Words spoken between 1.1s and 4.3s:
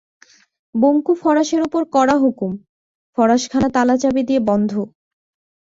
ফরাশের উপর কড়া হুকুম, ফরাশখানা তালাচাবি